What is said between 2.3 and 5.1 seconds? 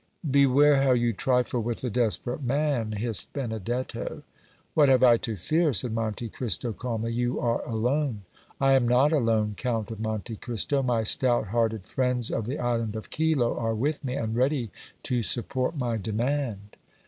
man!" hissed Benedetto. "What have